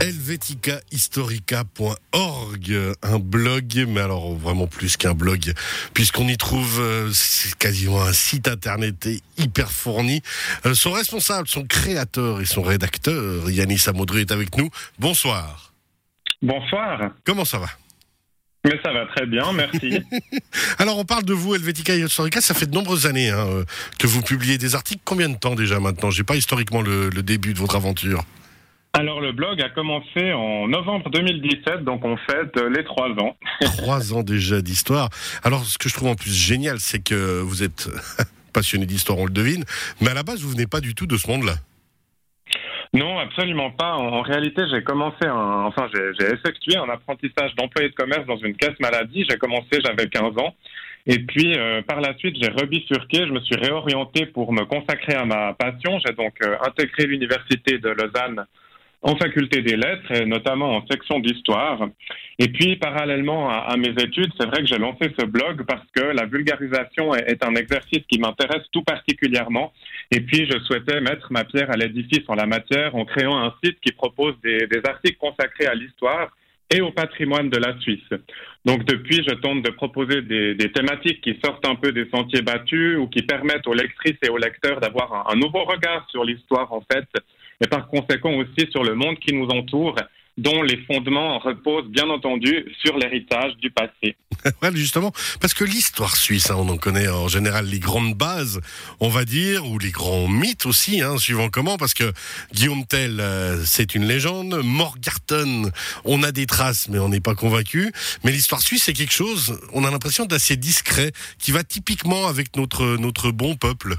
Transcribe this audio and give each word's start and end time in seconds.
helveticahistorica.org, 0.00 2.94
un 3.02 3.18
blog, 3.18 3.84
mais 3.86 4.00
alors 4.00 4.34
vraiment 4.34 4.66
plus 4.66 4.96
qu'un 4.96 5.12
blog, 5.14 5.52
puisqu'on 5.94 6.26
y 6.26 6.36
trouve 6.36 6.80
euh, 6.80 7.12
quasiment 7.58 8.02
un 8.02 8.12
site 8.12 8.48
internet 8.48 9.08
hyper 9.36 9.70
fourni. 9.70 10.22
Euh, 10.66 10.74
son 10.74 10.90
responsable, 10.92 11.46
son 11.48 11.64
créateur 11.64 12.40
et 12.40 12.46
son 12.46 12.62
rédacteur, 12.62 13.48
Yanis 13.50 13.82
Amodru, 13.86 14.20
est 14.20 14.32
avec 14.32 14.56
nous. 14.56 14.70
Bonsoir. 14.98 15.72
Bonsoir. 16.42 17.12
Comment 17.24 17.44
ça 17.44 17.58
va? 17.58 17.68
Mais 18.64 18.78
ça 18.84 18.92
va 18.92 19.06
très 19.14 19.26
bien, 19.26 19.52
merci. 19.52 20.00
Alors 20.78 20.98
on 20.98 21.04
parle 21.04 21.24
de 21.24 21.32
vous, 21.32 21.54
Helvetica 21.54 21.94
Historica, 21.94 22.42
ça 22.42 22.52
fait 22.52 22.66
de 22.66 22.74
nombreuses 22.74 23.06
années 23.06 23.30
hein, 23.30 23.46
euh, 23.48 23.64
que 23.98 24.06
vous 24.06 24.20
publiez 24.22 24.58
des 24.58 24.74
articles. 24.74 25.00
Combien 25.04 25.30
de 25.30 25.36
temps 25.36 25.54
déjà 25.54 25.80
maintenant? 25.80 26.10
J'ai 26.10 26.24
pas 26.24 26.36
historiquement 26.36 26.82
le 26.82 27.22
début 27.22 27.54
de 27.54 27.58
votre 27.58 27.76
aventure. 27.76 28.22
Alors 28.92 29.20
le 29.20 29.32
blog 29.32 29.62
a 29.62 29.68
commencé 29.68 30.32
en 30.32 30.66
novembre 30.66 31.10
2017, 31.10 31.84
donc 31.84 32.04
on 32.04 32.16
fête 32.16 32.56
euh, 32.56 32.68
les 32.68 32.84
trois 32.84 33.08
ans. 33.10 33.36
Trois 33.78 34.12
ans 34.12 34.22
déjà 34.22 34.60
d'histoire. 34.60 35.08
Alors 35.44 35.64
ce 35.64 35.78
que 35.78 35.88
je 35.88 35.94
trouve 35.94 36.08
en 36.08 36.16
plus 36.16 36.34
génial, 36.34 36.80
c'est 36.80 37.02
que 37.02 37.40
vous 37.40 37.62
êtes 37.62 37.88
passionné 38.52 38.86
d'histoire, 38.86 39.18
on 39.18 39.26
le 39.26 39.32
devine, 39.32 39.64
mais 40.00 40.10
à 40.10 40.14
la 40.14 40.22
base 40.22 40.42
vous 40.42 40.50
venez 40.50 40.66
pas 40.66 40.80
du 40.80 40.94
tout 40.94 41.06
de 41.06 41.16
ce 41.16 41.30
monde-là. 41.30 41.54
Non, 42.92 43.20
absolument 43.20 43.70
pas. 43.70 43.94
En, 43.94 44.22
réalité, 44.22 44.62
j'ai 44.68 44.82
commencé, 44.82 45.24
un, 45.24 45.64
enfin, 45.66 45.88
j'ai 45.94 46.26
effectué 46.26 46.76
un 46.76 46.88
apprentissage 46.88 47.54
d'employé 47.54 47.88
de 47.88 47.94
commerce 47.94 48.26
dans 48.26 48.38
une 48.38 48.56
caisse 48.56 48.78
maladie. 48.80 49.24
J'ai 49.30 49.38
commencé, 49.38 49.78
j'avais 49.84 50.08
15 50.08 50.36
ans. 50.38 50.54
Et 51.06 51.20
puis, 51.20 51.56
euh, 51.56 51.82
par 51.82 52.00
la 52.00 52.16
suite, 52.16 52.36
j'ai 52.40 52.48
rebifurqué. 52.48 53.26
Je 53.28 53.32
me 53.32 53.40
suis 53.40 53.54
réorienté 53.54 54.26
pour 54.26 54.52
me 54.52 54.64
consacrer 54.64 55.14
à 55.14 55.24
ma 55.24 55.52
passion. 55.54 56.00
J'ai 56.04 56.14
donc 56.14 56.34
euh, 56.42 56.56
intégré 56.66 57.06
l'université 57.06 57.78
de 57.78 57.90
Lausanne 57.90 58.44
en 59.02 59.16
faculté 59.16 59.62
des 59.62 59.76
lettres, 59.76 60.12
et 60.12 60.26
notamment 60.26 60.76
en 60.76 60.86
section 60.86 61.20
d'histoire. 61.20 61.88
Et 62.38 62.48
puis, 62.48 62.76
parallèlement 62.76 63.48
à, 63.48 63.76
mes 63.76 63.90
études, 63.90 64.30
c'est 64.38 64.46
vrai 64.46 64.60
que 64.60 64.66
j'ai 64.66 64.78
lancé 64.78 65.10
ce 65.18 65.24
blog 65.24 65.64
parce 65.66 65.86
que 65.94 66.02
la 66.02 66.26
vulgarisation 66.26 67.14
est, 67.14 67.42
un 67.44 67.54
exercice 67.54 68.02
qui 68.10 68.18
m'intéresse 68.18 68.64
tout 68.72 68.82
particulièrement. 68.82 69.72
Et 70.10 70.20
puis, 70.20 70.46
je 70.50 70.58
souhaitais 70.60 71.00
mettre 71.00 71.32
ma 71.32 71.44
pierre 71.44 71.70
à 71.70 71.76
l'édifice 71.76 72.24
en 72.28 72.34
la 72.34 72.46
matière 72.46 72.94
en 72.94 73.04
créant 73.04 73.38
un 73.38 73.54
site 73.64 73.78
qui 73.80 73.92
propose 73.92 74.34
des, 74.42 74.68
articles 74.84 75.18
consacrés 75.18 75.66
à 75.66 75.74
l'histoire 75.74 76.30
et 76.72 76.80
au 76.80 76.92
patrimoine 76.92 77.50
de 77.50 77.58
la 77.58 77.78
Suisse. 77.80 78.08
Donc 78.64 78.84
depuis, 78.84 79.24
je 79.26 79.34
tente 79.34 79.62
de 79.62 79.70
proposer 79.70 80.22
des, 80.22 80.72
thématiques 80.72 81.20
qui 81.20 81.38
sortent 81.42 81.66
un 81.66 81.74
peu 81.74 81.90
des 81.92 82.08
sentiers 82.10 82.42
battus 82.42 82.96
ou 82.98 83.08
qui 83.08 83.22
permettent 83.22 83.66
aux 83.66 83.74
lectrices 83.74 84.18
et 84.22 84.28
aux 84.28 84.38
lecteurs 84.38 84.80
d'avoir 84.80 85.30
un 85.30 85.36
nouveau 85.36 85.64
regard 85.64 86.06
sur 86.10 86.24
l'histoire 86.24 86.72
en 86.72 86.82
fait 86.92 87.06
et 87.60 87.66
par 87.66 87.88
conséquent 87.88 88.34
aussi 88.34 88.70
sur 88.70 88.84
le 88.84 88.94
monde 88.94 89.18
qui 89.18 89.34
nous 89.34 89.46
entoure 89.46 89.96
dont 90.40 90.62
les 90.62 90.78
fondements 90.86 91.38
reposent 91.38 91.88
bien 91.88 92.08
entendu 92.08 92.64
sur 92.82 92.96
l'héritage 92.96 93.56
du 93.58 93.70
passé. 93.70 94.16
ouais, 94.62 94.70
justement, 94.74 95.12
parce 95.40 95.52
que 95.52 95.64
l'histoire 95.64 96.16
suisse, 96.16 96.50
hein, 96.50 96.56
on 96.58 96.68
en 96.68 96.78
connaît 96.78 97.08
en 97.08 97.28
général 97.28 97.66
les 97.66 97.78
grandes 97.78 98.14
bases, 98.14 98.60
on 99.00 99.08
va 99.08 99.26
dire, 99.26 99.66
ou 99.66 99.78
les 99.78 99.90
grands 99.90 100.28
mythes 100.28 100.64
aussi, 100.64 101.02
hein, 101.02 101.18
suivant 101.18 101.50
comment, 101.50 101.76
parce 101.76 101.92
que 101.92 102.10
Guillaume 102.54 102.86
Tell, 102.86 103.20
euh, 103.20 103.62
c'est 103.64 103.94
une 103.94 104.06
légende, 104.06 104.60
Morgarten, 104.64 105.70
on 106.04 106.22
a 106.22 106.32
des 106.32 106.46
traces, 106.46 106.88
mais 106.88 106.98
on 106.98 107.10
n'est 107.10 107.20
pas 107.20 107.34
convaincu, 107.34 107.92
mais 108.24 108.32
l'histoire 108.32 108.62
suisse, 108.62 108.84
c'est 108.84 108.94
quelque 108.94 109.12
chose, 109.12 109.60
on 109.74 109.84
a 109.84 109.90
l'impression 109.90 110.24
d'assez 110.24 110.56
discret, 110.56 111.12
qui 111.38 111.50
va 111.50 111.64
typiquement 111.64 112.28
avec 112.28 112.56
notre, 112.56 112.96
notre 112.96 113.30
bon 113.30 113.56
peuple. 113.56 113.96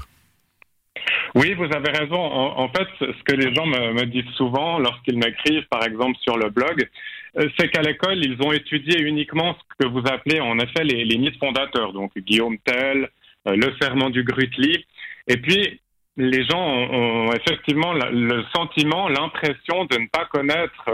Oui, 1.34 1.54
vous 1.54 1.64
avez 1.64 1.90
raison. 1.90 2.18
En, 2.18 2.68
fait, 2.68 2.86
ce 3.00 3.22
que 3.24 3.34
les 3.34 3.54
gens 3.54 3.66
me, 3.66 4.04
disent 4.04 4.34
souvent 4.36 4.78
lorsqu'ils 4.78 5.16
m'écrivent, 5.16 5.66
par 5.70 5.84
exemple, 5.84 6.18
sur 6.20 6.36
le 6.36 6.50
blog, 6.50 6.86
euh, 7.38 7.48
c'est 7.58 7.70
qu'à 7.70 7.80
l'école, 7.80 8.22
ils 8.22 8.36
ont 8.42 8.52
étudié 8.52 9.00
uniquement 9.00 9.54
ce 9.54 9.84
que 9.84 9.90
vous 9.90 10.02
appelez 10.06 10.40
en 10.40 10.58
effet 10.58 10.84
les, 10.84 11.04
les 11.04 11.16
mythes 11.16 11.38
fondateurs, 11.38 11.94
donc 11.94 12.12
Guillaume 12.18 12.58
Tell, 12.58 13.08
euh, 13.48 13.56
le 13.56 13.74
serment 13.80 14.10
du 14.10 14.24
Grutli. 14.24 14.84
Et 15.26 15.38
puis, 15.38 15.80
les 16.18 16.44
gens 16.44 16.60
ont, 16.60 17.32
effectivement 17.32 17.94
le 17.94 18.44
sentiment, 18.54 19.08
l'impression 19.08 19.86
de 19.86 19.96
ne 19.96 20.08
pas 20.08 20.26
connaître 20.26 20.90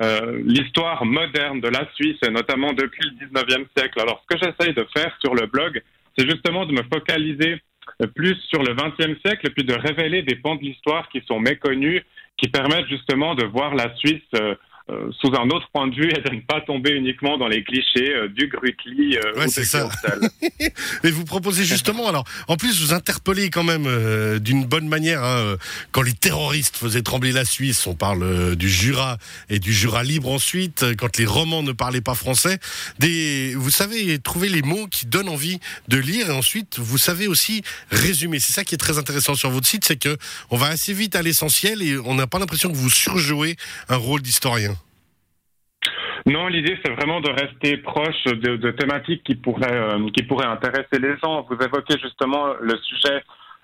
euh, 0.00 0.40
l'histoire 0.44 1.04
moderne 1.04 1.60
de 1.60 1.68
la 1.68 1.88
Suisse, 1.94 2.18
et 2.24 2.30
notamment 2.30 2.72
depuis 2.72 3.10
le 3.10 3.26
19e 3.26 3.66
siècle. 3.76 4.00
Alors, 4.00 4.22
ce 4.22 4.36
que 4.36 4.40
j'essaye 4.40 4.74
de 4.74 4.86
faire 4.96 5.12
sur 5.20 5.34
le 5.34 5.46
blog, 5.46 5.82
c'est 6.16 6.28
justement 6.28 6.66
de 6.66 6.72
me 6.72 6.82
focaliser 6.84 7.60
plus 8.14 8.36
sur 8.48 8.62
le 8.62 8.74
XXe 8.74 9.20
siècle 9.24 9.46
et 9.46 9.50
puis 9.50 9.64
de 9.64 9.74
révéler 9.74 10.22
des 10.22 10.36
pans 10.36 10.56
de 10.56 10.62
l'histoire 10.62 11.08
qui 11.08 11.22
sont 11.26 11.40
méconnus, 11.40 12.02
qui 12.36 12.48
permettent 12.48 12.88
justement 12.88 13.34
de 13.34 13.44
voir 13.44 13.74
la 13.74 13.94
Suisse 13.96 14.22
euh, 14.90 15.00
euh, 15.00 15.10
sous 15.20 15.32
un 15.34 15.48
autre 15.48 15.68
point 15.72 15.88
de 15.88 15.94
vue 15.94 16.10
et 16.10 16.20
de 16.20 16.34
ne 16.34 16.40
pas 16.40 16.60
tomber 16.60 16.92
uniquement 16.92 17.38
dans 17.38 17.48
les 17.48 17.62
clichés 17.62 18.14
euh, 18.14 18.28
du 18.28 18.48
Grutli 18.48 19.16
euh, 19.16 19.38
ouais, 19.38 19.48
c'est 19.48 19.64
ça. 19.64 19.88
et 21.04 21.10
vous 21.10 21.24
proposez 21.24 21.64
justement, 21.64 22.08
alors, 22.08 22.24
en 22.48 22.56
plus, 22.56 22.80
vous 22.80 22.92
interpellez 22.92 23.50
quand 23.50 23.64
même 23.64 23.88
d'une 24.38 24.64
bonne 24.64 24.88
manière, 24.88 25.22
hein, 25.22 25.56
quand 25.92 26.02
les 26.02 26.12
terroristes 26.12 26.76
faisaient 26.76 27.02
trembler 27.02 27.32
la 27.32 27.44
Suisse, 27.44 27.86
on 27.86 27.94
parle 27.94 28.56
du 28.56 28.68
Jura 28.68 29.18
et 29.48 29.58
du 29.58 29.72
Jura 29.72 30.02
libre 30.02 30.30
ensuite, 30.30 30.84
quand 30.96 31.18
les 31.18 31.26
romans 31.26 31.62
ne 31.62 31.72
parlaient 31.72 32.00
pas 32.00 32.14
français, 32.14 32.58
des, 32.98 33.54
vous 33.54 33.70
savez 33.70 34.18
trouver 34.18 34.48
les 34.48 34.62
mots 34.62 34.86
qui 34.86 35.06
donnent 35.06 35.28
envie 35.28 35.60
de 35.88 35.98
lire 35.98 36.30
et 36.30 36.32
ensuite, 36.32 36.78
vous 36.78 36.98
savez 36.98 37.26
aussi 37.26 37.62
résumer. 37.90 38.38
C'est 38.40 38.52
ça 38.52 38.64
qui 38.64 38.74
est 38.74 38.78
très 38.78 38.98
intéressant 38.98 39.34
sur 39.34 39.50
votre 39.50 39.66
site, 39.66 39.84
c'est 39.84 39.98
que 39.98 40.16
on 40.50 40.56
va 40.56 40.66
assez 40.66 40.92
vite 40.92 41.16
à 41.16 41.22
l'essentiel 41.22 41.82
et 41.82 41.98
on 41.98 42.14
n'a 42.14 42.26
pas 42.26 42.38
l'impression 42.38 42.70
que 42.70 42.76
vous 42.76 42.90
surjouez 42.90 43.56
un 43.88 43.96
rôle 43.96 44.22
d'historien. 44.22 44.76
Non, 46.26 46.48
l'idée 46.48 46.78
c'est 46.84 46.92
vraiment 46.92 47.20
de 47.20 47.30
rester 47.30 47.78
proche 47.78 48.24
de, 48.24 48.70
thématiques 48.72 49.22
qui 49.24 49.34
pourraient 49.34 49.72
euh, 49.72 50.10
qui 50.14 50.22
pourraient 50.22 50.46
intéresser 50.46 50.98
les 51.00 51.16
gens. 51.22 51.46
Vous 51.48 51.56
évoquez 51.56 51.98
justement 51.98 52.54
le 52.60 52.76
sujet 52.78 53.22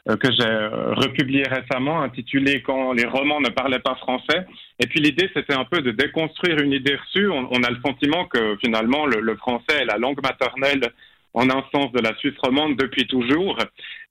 euh, 0.09 0.17
que 0.17 0.31
j'ai 0.31 0.47
euh, 0.47 0.95
republié 0.95 1.45
récemment, 1.49 2.01
intitulé 2.01 2.63
Quand 2.63 2.93
les 2.93 3.07
romans 3.07 3.41
ne 3.41 3.51
parlaient 3.51 3.81
pas 3.81 3.97
français. 3.97 4.47
Et 4.81 4.87
puis 4.87 5.01
l'idée, 5.01 5.29
c'était 5.35 5.55
un 5.55 5.65
peu 5.65 5.83
de 5.83 5.91
déconstruire 5.91 6.59
une 6.59 6.73
idée 6.73 6.97
reçue. 6.97 7.29
On, 7.29 7.63
a 7.63 7.71
le 7.71 7.81
sentiment 7.85 8.27
que 8.27 8.57
finalement, 8.65 9.07
le, 9.07 9.21
le, 9.21 9.37
français 9.37 9.83
est 9.83 9.85
la 9.85 9.99
langue 9.99 10.23
maternelle 10.23 10.93
en 11.35 11.51
un 11.51 11.65
sens 11.75 11.93
de 11.93 12.01
la 12.01 12.15
Suisse 12.17 12.39
romande 12.43 12.77
depuis 12.77 13.07
toujours, 13.07 13.59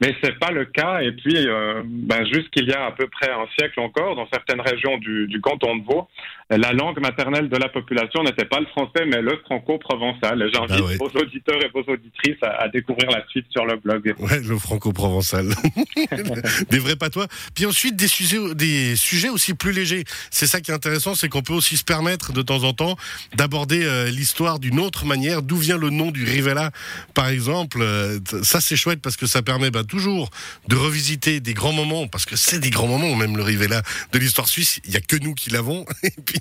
mais 0.02 0.16
c'est 0.24 0.38
pas 0.40 0.52
le 0.52 0.66
cas. 0.66 1.02
Et 1.02 1.12
puis, 1.12 1.48
euh, 1.48 1.82
ben, 1.86 2.26
jusqu'il 2.26 2.68
y 2.68 2.74
a 2.74 2.86
à 2.86 2.92
peu 2.92 3.08
près 3.08 3.32
un 3.32 3.48
siècle 3.58 3.80
encore, 3.80 4.16
dans 4.16 4.28
certaines 4.32 4.62
régions 4.62 4.98
du, 4.98 5.28
du 5.28 5.42
canton 5.42 5.76
de 5.78 5.84
Vaud, 5.84 6.08
la 6.50 6.74
langue 6.74 7.00
maternelle 7.00 7.50
de 7.50 7.58
la 7.58 7.70
population 7.70 8.24
n'était 8.24 8.46
pas 8.46 8.60
le 8.60 8.68
français, 8.68 9.06
mais 9.08 9.22
le 9.22 9.38
franco-provençal. 9.46 10.48
J'invite 10.54 10.86
bah 10.86 10.94
vos 11.00 11.20
auditeurs 11.20 11.64
et 11.64 11.70
vos 11.74 11.84
auditrices 11.92 12.38
à, 12.44 12.68
découvrir 12.70 13.10
la 13.10 13.26
suite 13.28 13.48
sur 13.50 13.66
le 13.66 13.78
blog. 13.78 14.14
Ouais, 14.20 14.40
le 14.42 14.58
franco-provençal. 14.58 15.48
des 16.70 16.80
vrais 16.80 16.96
patois. 16.96 17.28
Puis 17.56 17.66
ensuite, 17.66 17.96
des 17.96 18.08
sujets, 18.08 18.54
des 18.54 18.96
sujets 18.96 19.30
aussi 19.30 19.56
plus 19.56 19.72
légers. 19.72 20.04
C'est 20.30 20.46
ça 20.46 20.62
qui 20.62 20.72
est 20.72 20.74
intéressant, 20.74 21.16
c'est 21.16 21.30
qu'on 21.30 21.42
peut 21.42 21.54
aussi 21.54 21.78
se 21.78 21.84
permettre 21.84 22.32
de 22.32 22.42
temps 22.42 22.64
en 22.64 22.74
temps 22.74 22.96
d'aborder 23.36 23.84
euh, 23.84 24.10
l'histoire 24.12 24.60
d'une 24.60 24.80
autre 24.80 25.06
manière. 25.06 25.42
D'où 25.42 25.58
vient 25.58 25.78
le 25.78 25.90
nom 25.90 26.12
du 26.12 26.26
Rivella 26.26 26.72
par 27.14 27.30
exemple, 27.30 27.80
euh, 27.82 28.20
ça 28.44 28.60
c'est 28.60 28.76
chouette 28.76 29.02
parce 29.02 29.18
que 29.18 29.26
ça 29.26 29.42
permet 29.42 29.72
bah, 29.72 29.84
toujours 29.86 30.30
de 30.68 30.76
revisiter 30.76 31.40
des 31.40 31.54
grands 31.54 31.74
moments, 31.74 32.08
parce 32.08 32.26
que 32.26 32.36
c'est 32.36 32.60
des 32.60 32.70
grands 32.70 32.88
moments, 32.88 33.16
même 33.16 33.38
le 33.38 33.44
Rivella 33.44 33.82
de 34.12 34.20
l'histoire 34.20 34.48
suisse, 34.48 34.82
il 34.86 34.92
n'y 34.92 34.98
a 34.98 35.02
que 35.02 35.16
nous 35.18 35.34
qui 35.34 35.50
l'avons, 35.50 35.86
et 36.04 36.22
puis, 36.26 36.40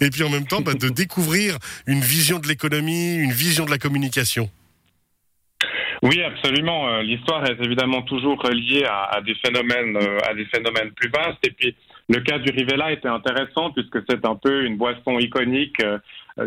et 0.00 0.10
puis 0.10 0.22
en 0.22 0.30
même 0.30 0.46
temps 0.46 0.60
bah, 0.60 0.74
de 0.74 0.88
découvrir 0.88 1.58
une 1.86 2.00
vision 2.00 2.38
de 2.38 2.48
l'économie, 2.48 3.14
une 3.16 3.32
vision 3.32 3.64
de 3.64 3.70
la 3.70 3.78
communication. 3.78 4.50
Oui, 6.02 6.22
absolument. 6.22 6.88
Euh, 6.88 7.02
l'histoire 7.02 7.44
est 7.44 7.60
évidemment 7.60 8.02
toujours 8.02 8.40
reliée 8.40 8.84
à, 8.84 9.20
des 9.20 9.34
phénomènes, 9.34 9.96
euh, 9.96 10.18
à 10.28 10.34
des 10.34 10.44
phénomènes 10.44 10.92
plus 10.92 11.10
vastes. 11.10 11.44
Et 11.44 11.50
puis, 11.50 11.74
le 12.08 12.20
cas 12.20 12.38
du 12.38 12.50
Rivella 12.50 12.92
était 12.92 13.08
intéressant 13.08 13.70
puisque 13.72 13.98
c'est 14.08 14.24
un 14.24 14.36
peu 14.36 14.64
une 14.64 14.76
boisson 14.76 15.18
iconique 15.18 15.82
euh, 15.82 15.98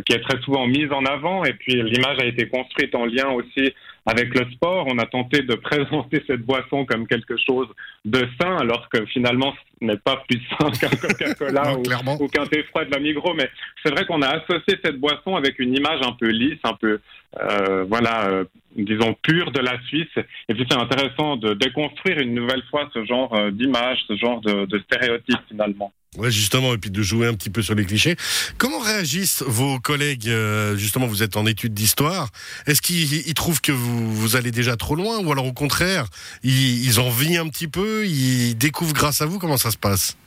qui 0.06 0.14
est 0.14 0.22
très 0.22 0.40
souvent 0.42 0.68
mise 0.68 0.92
en 0.92 1.06
avant. 1.06 1.44
Et 1.44 1.54
puis 1.54 1.74
l'image 1.74 2.20
a 2.20 2.26
été 2.26 2.48
construite 2.48 2.96
en 2.96 3.06
lien 3.06 3.30
aussi 3.30 3.74
avec 4.06 4.34
le 4.38 4.50
sport. 4.52 4.88
On 4.88 4.98
a 4.98 5.06
tenté 5.06 5.42
de 5.42 5.56
présenter 5.56 6.24
cette 6.28 6.42
boisson 6.42 6.86
comme 6.86 7.08
quelque 7.08 7.36
chose 7.38 7.68
de 8.06 8.28
sain, 8.40 8.58
alors 8.58 8.90
que 8.90 9.06
finalement 9.06 9.54
ce 9.54 9.86
n'est 9.86 9.98
pas 9.98 10.24
plus 10.28 10.42
sain 10.50 10.70
qu'un 10.80 10.96
Coca-Cola 10.96 11.76
ou, 11.78 12.28
qu'un 12.28 12.46
thé 12.46 12.64
froid 12.64 12.86
de 12.86 12.92
la 12.92 13.00
Migros. 13.00 13.34
Mais 13.34 13.50
c'est 13.84 13.92
vrai 13.92 14.06
qu'on 14.06 14.22
a 14.22 14.30
associé 14.30 14.80
cette 14.84 15.00
boisson 15.00 15.36
avec 15.36 15.60
une 15.60 15.76
image 15.76 16.00
un 16.04 16.14
peu 16.14 16.28
lisse, 16.28 16.60
un 16.64 16.74
peu, 16.74 17.00
euh, 17.40 17.86
voilà, 17.88 18.30
euh, 18.30 18.46
disons 18.76 19.16
pure 19.22 19.52
de 19.52 19.60
la 19.60 19.80
Suisse. 19.88 20.18
Et 20.50 20.54
puis 20.54 20.66
c'est 20.70 20.78
intéressant 20.78 21.38
de 21.38 21.54
déconstruire 21.54 22.20
une 22.20 22.34
nouvelle 22.34 22.64
fois 22.70 22.90
ce 22.94 23.06
genre 23.06 23.52
d'image, 23.52 24.00
ce 24.08 24.16
genre 24.16 24.42
de, 24.42 24.66
de 24.66 24.80
stéréotype 24.80 25.40
finalement. 25.48 25.92
Ouais, 26.18 26.30
justement, 26.30 26.74
et 26.74 26.78
puis 26.78 26.92
de 26.92 27.02
jouer 27.02 27.28
un 27.28 27.34
petit 27.34 27.50
peu 27.50 27.62
sur 27.62 27.74
les 27.74 27.86
clichés. 27.86 28.18
Comment 28.58 28.80
réagissent 28.80 29.44
vos 29.48 29.80
collègues 29.80 30.28
euh, 30.28 30.76
Justement, 30.76 31.08
vous 31.08 31.24
êtes 31.24 31.38
en 31.38 31.46
études 31.46 31.74
d'histoire. 31.74 32.28
Est-ce 32.68 32.82
qu'ils 32.82 33.34
trouvent 33.34 33.62
que 33.62 33.72
vous, 33.72 34.14
vous 34.14 34.36
allez 34.36 34.52
déjà 34.52 34.76
trop 34.76 34.96
loin 34.96 35.20
ou 35.20 35.32
alors 35.32 35.46
au 35.46 35.54
contraire, 35.54 36.08
ils, 36.44 36.86
ils 36.86 37.00
envient 37.00 37.38
un 37.38 37.48
petit 37.48 37.70
peu, 37.70 38.06
ils 38.06 38.56
découvrent 38.56 38.94
grâce 38.94 39.22
à 39.22 39.26
vous 39.26 39.40
Comment 39.40 39.56
ça 39.56 39.72
se 39.72 39.78
passe? 39.78 40.18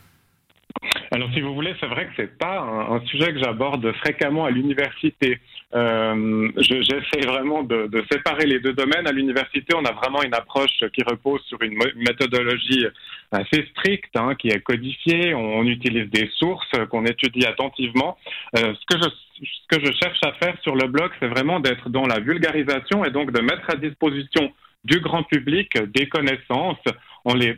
Alors, 1.10 1.30
si 1.32 1.40
vous 1.40 1.54
voulez, 1.54 1.74
c'est 1.78 1.86
vrai 1.86 2.06
que 2.06 2.12
c'est 2.16 2.38
pas 2.38 2.60
un, 2.60 3.00
sujet 3.06 3.32
que 3.32 3.38
j'aborde 3.38 3.92
fréquemment 3.98 4.46
à 4.46 4.50
l'université. 4.50 5.38
Euh, 5.74 6.50
J'essaie 6.56 7.26
vraiment 7.26 7.62
de, 7.62 8.04
séparer 8.10 8.46
les 8.46 8.60
deux 8.60 8.72
domaines. 8.72 9.06
À 9.06 9.12
l'université, 9.12 9.74
on 9.74 9.84
a 9.84 9.92
vraiment 9.92 10.22
une 10.22 10.34
approche 10.34 10.84
qui 10.92 11.02
repose 11.02 11.40
sur 11.48 11.60
une 11.62 11.76
méthodologie 11.96 12.86
assez 13.32 13.66
stricte, 13.72 14.16
hein, 14.16 14.34
qui 14.36 14.48
est 14.48 14.60
codifiée. 14.60 15.34
On, 15.34 15.64
utilise 15.64 16.10
des 16.10 16.30
sources 16.36 16.70
qu'on 16.90 17.06
étudie 17.06 17.46
attentivement. 17.46 18.16
Euh, 18.56 18.74
ce 18.74 18.96
que 18.96 19.02
je 19.02 19.08
ce 19.42 19.76
que 19.76 19.84
je 19.84 19.92
cherche 20.00 20.20
à 20.22 20.32
faire 20.34 20.56
sur 20.62 20.76
le 20.76 20.86
blog, 20.86 21.10
c'est 21.18 21.26
vraiment 21.26 21.58
d'être 21.58 21.88
dans 21.90 22.06
la 22.06 22.20
vulgarisation 22.20 23.04
et 23.04 23.10
donc 23.10 23.32
de 23.32 23.40
mettre 23.40 23.68
à 23.68 23.74
disposition 23.74 24.52
du 24.84 25.00
grand 25.00 25.24
public 25.24 25.76
des 25.92 26.08
connaissances 26.08 26.78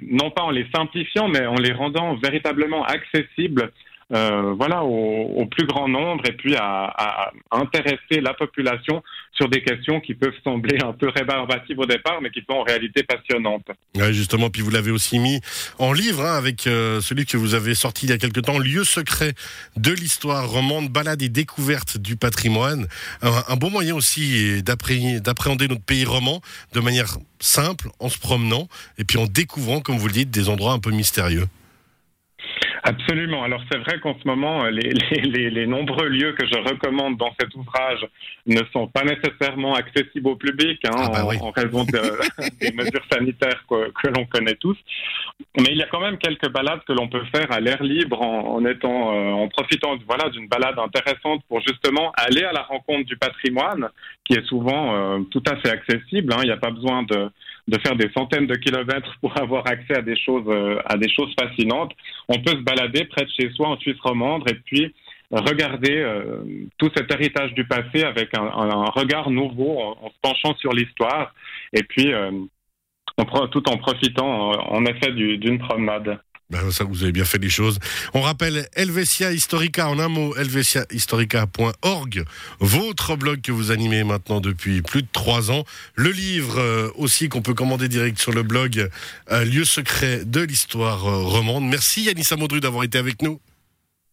non 0.03 0.31
pas 0.31 0.43
en 0.43 0.51
les 0.51 0.67
simplifiant, 0.75 1.29
mais 1.29 1.45
en 1.47 1.55
les 1.55 1.73
rendant 1.73 2.15
véritablement 2.15 2.85
accessibles 2.85 3.73
euh, 4.13 4.55
voilà, 4.57 4.85
au, 4.85 5.47
plus 5.47 5.67
grand 5.67 5.89
nombre 5.89 6.23
et 6.29 6.33
puis 6.33 6.55
à, 6.57 7.33
intéresser 7.51 8.21
la 8.21 8.35
population 8.35 9.03
sur 9.33 9.49
des 9.49 9.63
questions 9.63 10.01
qui 10.01 10.15
peuvent 10.15 10.35
sembler 10.45 10.79
un 10.83 10.93
peu 10.93 11.09
rébarbatives 11.09 11.79
au 11.79 11.87
départ, 11.87 12.21
mais 12.23 12.31
qui 12.31 12.41
sont 12.49 12.57
en 12.57 12.63
réalité 12.63 13.03
passionnantes. 13.03 13.67
Ouais, 13.97 14.13
justement, 14.13 14.49
puis 14.49 14.63
vous 14.63 14.71
l'avez 14.71 14.93
aussi 14.93 15.19
mis 15.19 15.41
en 15.79 15.93
livre 15.93 16.25
hein, 16.25 16.37
avec 16.37 16.67
euh, 16.67 17.01
celui 17.01 17.27
que 17.27 17.37
vous 17.37 17.55
avez 17.55 17.75
sorti 17.75 18.07
il 18.07 18.11
y 18.11 18.13
a 18.13 18.19
quelque 18.19 18.41
temps, 18.41 18.59
Lieu 18.59 18.85
secret 18.85 19.33
de 19.77 19.93
l'histoire, 19.93 20.49
roman 20.49 20.83
de 20.83 20.89
balade 20.89 21.23
et 21.23 21.29
découverte 21.29 21.99
du 21.99 22.17
patrimoine. 22.17 22.87
Un, 23.23 23.57
bon 23.57 23.71
moyen 23.71 23.95
aussi 23.97 24.63
d'appréhender 24.63 25.69
notre 25.69 25.83
pays 25.83 26.05
roman 26.05 26.41
de 26.73 26.81
manière 26.81 27.19
simple, 27.41 27.89
en 27.99 28.09
se 28.09 28.19
promenant 28.19 28.69
et 28.99 29.05
puis 29.05 29.19
en 29.19 29.27
découvrant, 29.27 29.81
comme 29.81 29.97
vous 29.97 30.07
le 30.07 30.13
dites, 30.13 30.31
des 30.31 30.49
endroits 30.49 30.73
un 30.73 30.79
peu 30.79 30.91
mystérieux. 30.91 31.47
Absolument. 32.87 33.43
Alors 33.43 33.61
c'est 33.71 33.79
vrai 33.79 33.99
qu'en 33.99 34.17
ce 34.17 34.29
moment, 34.29 34.65
euh, 34.65 34.71
les, 34.71 34.93
les, 35.25 35.51
les, 35.51 35.67
nombreux 35.67 36.07
lieux 36.07 36.35
que 36.35 36.47
je 36.47 36.57
recommande 36.57 37.17
dans 37.17 37.35
cet 37.39 37.53
ouvrage 37.57 38.07
ne 38.47 38.61
sont 38.73 38.87
pas 38.87 39.03
nécessairement 39.03 39.75
accessibles 39.75 40.29
au 40.29 40.37
public 40.37 40.81
hein, 40.87 40.93
ah 40.97 41.09
bah 41.13 41.25
en, 41.41 41.51
raison 41.51 41.85
des 42.61 42.73
mesures 42.73 43.05
sanitaires 43.11 43.65
que, 43.69 43.91
que 43.91 44.09
l'on 44.17 44.25
connaît 44.27 44.55
tous. 44.55 44.77
Mais 45.59 45.71
il 45.71 45.79
y 45.79 45.83
a 45.83 45.87
quand 45.87 46.01
même 46.01 46.17
quelques 46.19 46.49
balades 46.51 46.85
que 46.87 46.93
l'on 46.93 47.09
peut 47.09 47.25
faire 47.35 47.51
à 47.51 47.59
l'air 47.59 47.83
libre 47.83 48.23
en, 48.23 48.55
en 48.55 48.65
étant, 48.65 49.13
euh, 49.13 49.33
en 49.33 49.49
profitant 49.49 49.97
voilà 50.07 50.31
d'une 50.31 50.47
balade 50.47 50.79
intéressante 50.79 51.43
pour 51.49 51.61
justement 51.67 52.13
aller 52.17 52.45
à 52.45 52.53
la 52.53 52.63
rencontre 52.63 53.05
du 53.05 53.17
patrimoine 53.17 53.89
qui 54.25 54.35
est 54.35 54.47
souvent 54.47 54.95
euh, 54.95 55.19
tout 55.33 55.43
à 55.51 55.57
fait 55.57 55.71
accessible. 55.71 56.33
Hein. 56.33 56.39
Il 56.43 56.47
n'y 56.47 56.53
a 56.53 56.57
pas 56.57 56.71
besoin 56.71 57.03
de 57.03 57.31
de 57.69 57.79
faire 57.81 57.97
des 57.97 58.11
centaines 58.17 58.47
de 58.47 58.55
kilomètres 58.55 59.17
pour 59.21 59.37
avoir 59.41 59.67
accès 59.67 59.97
à 59.97 60.03
des 60.03 60.17
choses, 60.17 60.45
euh, 60.49 60.79
à 60.87 60.97
des 60.97 61.09
choses 61.11 61.35
fascinantes. 61.39 61.93
On 62.29 62.39
peut 62.41 62.53
se 62.53 62.63
balader 62.63 63.05
près 63.05 63.25
de 63.25 63.31
chez 63.31 63.51
soi 63.51 63.69
en 63.69 63.77
Suisse 63.79 64.01
romande 64.01 64.49
et 64.49 64.55
puis 64.55 64.95
regarder 65.31 65.97
euh, 65.97 66.45
tout 66.79 66.91
cet 66.97 67.13
héritage 67.13 67.53
du 67.55 67.67
passé 67.67 68.05
avec 68.05 68.37
un, 68.39 68.85
regard 68.91 69.31
nouveau, 69.31 69.81
en, 69.81 70.09
se 70.09 70.15
penchant 70.23 70.55
sur 70.57 70.73
l'histoire 70.73 71.35
et 71.73 71.83
puis 71.83 72.13
euh, 72.13 72.31
tout 73.51 73.69
en 73.69 73.77
profitant 73.77 74.53
en 74.73 74.85
effet 74.85 75.11
d'une 75.13 75.59
promenade. 75.59 76.21
Ben, 76.49 76.71
ça, 76.71 76.85
vous 76.85 77.03
avez 77.03 77.11
bien 77.11 77.25
fait 77.25 77.39
les 77.39 77.49
choses. 77.49 77.81
On 78.15 78.21
rappelle 78.21 78.69
Helvetia 78.77 79.33
Historica, 79.33 79.89
en 79.89 79.99
un 79.99 80.07
mot, 80.07 80.37
helvetiahistorica.org, 80.37 82.25
votre 82.61 83.17
blog 83.17 83.41
que 83.41 83.51
vous 83.51 83.73
animez 83.73 84.05
maintenant 84.05 84.41
depuis 84.41 84.81
plus 84.81 85.03
de 85.03 85.09
trois 85.13 85.51
ans. 85.51 85.65
Le 85.97 86.11
livre 86.11 86.61
euh, 86.61 86.89
aussi 86.95 87.29
qu'on 87.29 87.43
peut 87.43 87.55
commander 87.55 87.89
direct 87.89 88.21
sur 88.21 88.33
le 88.33 88.45
blog 88.45 88.89
euh, 89.33 89.45
Lieu 89.45 89.65
secret 89.65 90.25
de 90.25 90.41
l'histoire 90.41 91.09
euh, 91.09 91.25
romande. 91.25 91.65
Merci 91.65 92.03
Yanissa 92.03 92.37
Maudru 92.37 92.61
d'avoir 92.61 92.85
été 92.85 92.97
avec 92.97 93.23
nous. 93.23 93.41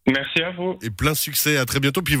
Merci 0.08 0.42
à 0.42 0.50
vous. 0.50 0.76
Et 0.82 0.90
plein 0.90 1.14
succès. 1.14 1.56
À 1.56 1.66
très 1.66 1.78
bientôt. 1.78 2.02
Puis 2.02 2.16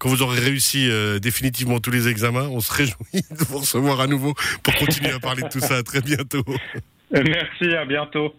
quand 0.00 0.08
vous 0.08 0.22
aurez 0.22 0.40
réussi 0.40 0.90
définitivement 1.22 1.78
tous 1.80 1.90
les 1.90 2.08
examens, 2.08 2.48
on 2.48 2.60
se 2.60 2.70
réjouit 2.70 2.96
de 3.30 3.44
vous 3.48 3.58
recevoir 3.58 4.00
à 4.00 4.06
nouveau 4.06 4.34
pour 4.62 4.74
continuer 4.74 5.12
à 5.12 5.20
parler 5.20 5.42
de 5.42 5.48
tout 5.48 5.60
ça. 5.60 5.76
À 5.76 5.82
très 5.82 6.02
bientôt. 6.02 6.44
Merci, 7.10 7.74
à 7.74 7.86
bientôt. 7.86 8.34